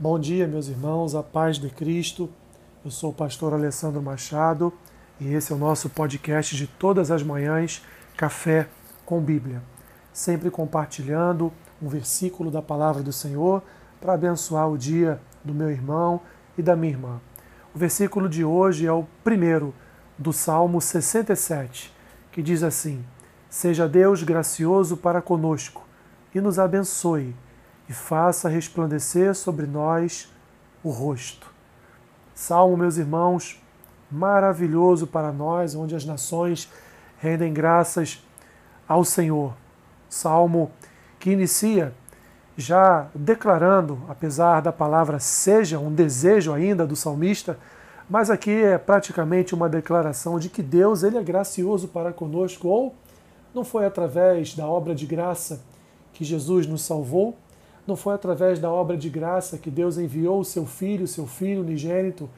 Bom 0.00 0.16
dia, 0.16 0.46
meus 0.46 0.68
irmãos, 0.68 1.16
a 1.16 1.24
paz 1.24 1.58
de 1.58 1.68
Cristo. 1.70 2.30
Eu 2.84 2.90
sou 2.92 3.10
o 3.10 3.12
pastor 3.12 3.52
Alessandro 3.52 4.00
Machado 4.00 4.72
e 5.18 5.34
esse 5.34 5.52
é 5.52 5.56
o 5.56 5.58
nosso 5.58 5.90
podcast 5.90 6.54
de 6.54 6.68
todas 6.68 7.10
as 7.10 7.20
manhãs, 7.20 7.84
Café 8.16 8.68
com 9.04 9.20
Bíblia. 9.20 9.60
Sempre 10.12 10.52
compartilhando 10.52 11.52
um 11.82 11.88
versículo 11.88 12.48
da 12.48 12.62
palavra 12.62 13.02
do 13.02 13.12
Senhor 13.12 13.60
para 14.00 14.12
abençoar 14.12 14.70
o 14.70 14.78
dia 14.78 15.20
do 15.42 15.52
meu 15.52 15.68
irmão 15.68 16.20
e 16.56 16.62
da 16.62 16.76
minha 16.76 16.92
irmã. 16.92 17.20
O 17.74 17.78
versículo 17.80 18.28
de 18.28 18.44
hoje 18.44 18.86
é 18.86 18.92
o 18.92 19.04
primeiro 19.24 19.74
do 20.16 20.32
Salmo 20.32 20.80
67, 20.80 21.92
que 22.30 22.40
diz 22.40 22.62
assim: 22.62 23.04
Seja 23.50 23.88
Deus 23.88 24.22
gracioso 24.22 24.96
para 24.96 25.20
conosco 25.20 25.84
e 26.32 26.40
nos 26.40 26.56
abençoe 26.56 27.34
e 27.88 27.92
faça 27.92 28.48
resplandecer 28.48 29.34
sobre 29.34 29.66
nós 29.66 30.28
o 30.82 30.90
rosto. 30.90 31.52
Salmo, 32.34 32.76
meus 32.76 32.96
irmãos, 32.96 33.62
maravilhoso 34.10 35.06
para 35.06 35.32
nós, 35.32 35.74
onde 35.74 35.94
as 35.94 36.04
nações 36.04 36.70
rendem 37.18 37.52
graças 37.52 38.22
ao 38.86 39.04
Senhor. 39.04 39.54
Salmo 40.08 40.70
que 41.18 41.30
inicia 41.30 41.92
já 42.56 43.08
declarando, 43.14 44.02
apesar 44.08 44.60
da 44.60 44.72
palavra 44.72 45.18
seja 45.18 45.78
um 45.78 45.92
desejo 45.92 46.52
ainda 46.52 46.86
do 46.86 46.96
salmista, 46.96 47.58
mas 48.10 48.30
aqui 48.30 48.50
é 48.50 48.78
praticamente 48.78 49.54
uma 49.54 49.68
declaração 49.68 50.38
de 50.38 50.48
que 50.48 50.62
Deus 50.62 51.02
ele 51.02 51.18
é 51.18 51.22
gracioso 51.22 51.88
para 51.88 52.12
conosco 52.12 52.66
ou 52.66 52.94
não 53.54 53.64
foi 53.64 53.84
através 53.84 54.54
da 54.54 54.66
obra 54.66 54.94
de 54.94 55.06
graça 55.06 55.62
que 56.12 56.24
Jesus 56.24 56.66
nos 56.66 56.82
salvou, 56.82 57.36
não 57.88 57.96
foi 57.96 58.14
através 58.14 58.58
da 58.58 58.70
obra 58.70 58.98
de 58.98 59.08
graça 59.08 59.56
que 59.56 59.70
Deus 59.70 59.96
enviou 59.96 60.40
o 60.40 60.44
seu 60.44 60.66
filho, 60.66 61.04
o 61.04 61.08
seu 61.08 61.26
filho 61.26 61.62
unigênito, 61.62 62.28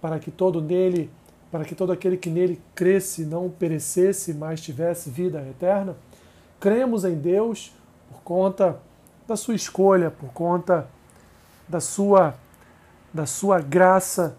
para 0.00 0.18
que 0.18 0.32
todo 0.32 0.60
nele, 0.60 1.08
para 1.50 1.64
que 1.64 1.76
todo 1.76 1.92
aquele 1.92 2.16
que 2.16 2.28
nele 2.28 2.60
cresce 2.74 3.24
não 3.24 3.48
perecesse, 3.48 4.34
mas 4.34 4.60
tivesse 4.60 5.08
vida 5.08 5.40
eterna? 5.48 5.96
Cremos 6.58 7.04
em 7.04 7.14
Deus 7.14 7.72
por 8.10 8.20
conta 8.22 8.80
da 9.28 9.36
sua 9.36 9.54
escolha, 9.54 10.10
por 10.10 10.32
conta 10.32 10.88
da 11.68 11.80
sua 11.80 12.34
da 13.14 13.24
sua 13.24 13.60
graça 13.60 14.36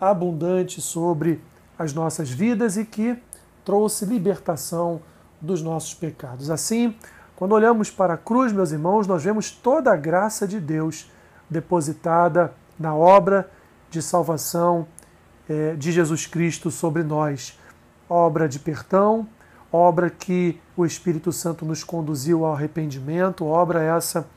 abundante 0.00 0.80
sobre 0.80 1.42
as 1.78 1.92
nossas 1.92 2.30
vidas 2.30 2.78
e 2.78 2.84
que 2.84 3.18
trouxe 3.64 4.06
libertação 4.06 5.02
dos 5.38 5.60
nossos 5.60 5.92
pecados. 5.92 6.48
Assim, 6.48 6.94
quando 7.40 7.52
olhamos 7.52 7.90
para 7.90 8.12
a 8.12 8.18
cruz, 8.18 8.52
meus 8.52 8.70
irmãos, 8.70 9.06
nós 9.06 9.24
vemos 9.24 9.50
toda 9.50 9.90
a 9.90 9.96
graça 9.96 10.46
de 10.46 10.60
Deus 10.60 11.10
depositada 11.48 12.52
na 12.78 12.94
obra 12.94 13.50
de 13.88 14.02
salvação 14.02 14.86
é, 15.48 15.74
de 15.74 15.90
Jesus 15.90 16.26
Cristo 16.26 16.70
sobre 16.70 17.02
nós. 17.02 17.58
Obra 18.10 18.46
de 18.46 18.58
perdão, 18.58 19.26
obra 19.72 20.10
que 20.10 20.60
o 20.76 20.84
Espírito 20.84 21.32
Santo 21.32 21.64
nos 21.64 21.82
conduziu 21.82 22.44
ao 22.44 22.52
arrependimento, 22.52 23.46
obra 23.46 23.82
essa 23.82 24.28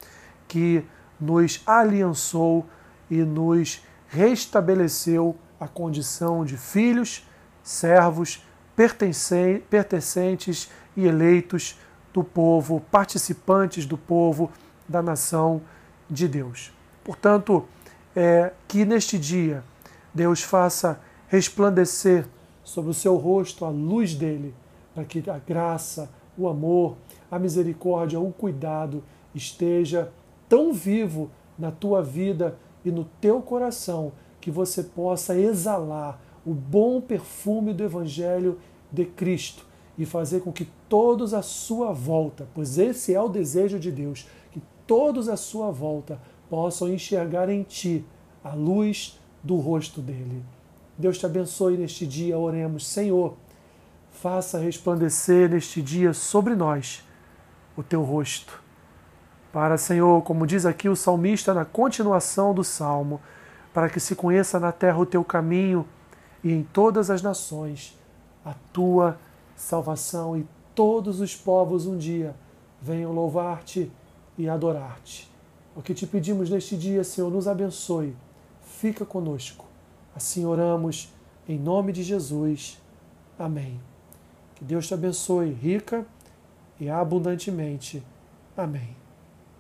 que 0.48 0.86
nos 1.20 1.62
aliançou 1.66 2.66
e 3.12 3.18
nos 3.18 3.84
restabeleceu 4.08 5.36
a 5.60 5.68
condição 5.68 6.46
de 6.46 6.56
filhos, 6.56 7.28
servos, 7.62 8.48
pertencentes 8.78 10.72
e 10.96 11.06
eleitos 11.06 11.78
do 12.14 12.24
povo, 12.24 12.82
participantes 12.92 13.86
do 13.86 13.98
povo, 13.98 14.52
da 14.88 15.02
nação 15.02 15.62
de 16.10 16.28
Deus. 16.28 16.72
Portanto, 17.04 17.66
é, 18.16 18.54
que 18.68 18.86
neste 18.86 19.18
dia 19.18 19.64
Deus 20.14 20.42
faça 20.44 21.02
resplandecer 21.28 22.28
sobre 22.64 22.92
o 22.92 22.94
seu 22.94 23.18
rosto 23.18 23.66
a 23.66 23.70
luz 23.70 24.14
dele, 24.14 24.54
para 24.94 25.04
que 25.04 25.28
a 25.30 25.40
graça, 25.40 26.10
o 26.38 26.48
amor, 26.48 26.96
a 27.32 27.40
misericórdia, 27.40 28.20
o 28.20 28.32
cuidado 28.32 29.04
esteja 29.34 30.12
tão 30.48 30.72
vivo 30.72 31.32
na 31.58 31.72
tua 31.72 32.04
vida 32.04 32.58
e 32.86 32.92
no 32.92 33.06
teu 33.20 33.42
coração 33.42 34.12
que 34.40 34.52
você 34.52 34.84
possa 34.84 35.36
exalar 35.36 36.20
o 36.46 36.54
bom 36.54 37.02
perfume 37.02 37.74
do 37.74 37.84
Evangelho 37.84 38.60
de 38.92 39.06
Cristo 39.06 39.66
e 39.98 40.06
fazer 40.06 40.42
com 40.42 40.52
que 40.52 40.68
todos 40.90 41.34
à 41.34 41.42
sua 41.42 41.92
volta, 41.92 42.48
pois 42.54 42.78
esse 42.78 43.14
é 43.14 43.22
o 43.22 43.30
desejo 43.30 43.80
de 43.80 43.92
Deus, 43.92 44.28
que 44.52 44.62
todos 44.88 45.30
à 45.30 45.38
sua 45.38 45.72
volta 45.72 46.20
possam 46.50 46.90
enxergar 46.90 47.50
em 47.50 47.64
ti 47.64 48.06
a 48.44 48.54
luz 48.54 49.20
do 49.44 49.58
rosto 49.58 50.02
dele. 50.02 50.44
Deus 50.98 51.18
te 51.18 51.26
abençoe 51.26 51.78
neste 51.78 52.06
dia, 52.06 52.38
oremos. 52.38 52.88
Senhor, 52.88 53.36
faça 54.12 54.60
resplandecer 54.60 55.50
neste 55.50 55.82
dia 55.82 56.14
sobre 56.14 56.56
nós 56.56 57.04
o 57.76 57.84
teu 57.84 58.04
rosto. 58.04 58.62
Para, 59.52 59.78
Senhor, 59.78 60.24
como 60.24 60.48
diz 60.48 60.66
aqui 60.66 60.90
o 60.90 60.96
salmista 60.96 61.54
na 61.54 61.66
continuação 61.66 62.54
do 62.54 62.64
salmo, 62.64 63.22
para 63.74 63.90
que 63.90 64.00
se 64.00 64.16
conheça 64.16 64.60
na 64.60 64.72
terra 64.72 64.98
o 64.98 65.06
teu 65.06 65.24
caminho 65.24 65.86
e 66.44 66.52
em 66.52 66.64
todas 66.64 67.10
as 67.10 67.22
nações 67.22 67.98
a 68.46 68.54
tua 68.72 69.18
salvação 69.56 70.38
e 70.38 70.46
todos 70.76 71.20
os 71.20 71.36
povos 71.36 71.86
um 71.86 71.98
dia 71.98 72.36
venham 72.82 73.12
louvar-te 73.12 73.92
e 74.38 74.50
adorar-te. 74.50 75.32
O 75.76 75.82
que 75.82 75.94
te 75.94 76.06
pedimos 76.06 76.50
neste 76.50 76.78
dia, 76.78 77.04
Senhor, 77.04 77.32
nos 77.32 77.48
abençoe. 77.48 78.16
Fica 78.62 79.06
conosco. 79.06 79.66
Assim 80.16 80.46
oramos 80.46 81.12
em 81.48 81.58
nome 81.58 81.92
de 81.92 82.04
Jesus. 82.04 82.80
Amém. 83.38 83.80
Que 84.56 84.64
Deus 84.64 84.88
te 84.88 84.94
abençoe 84.94 85.52
rica 85.52 86.06
e 86.80 86.90
abundantemente. 86.90 88.04
Amém. 88.56 89.03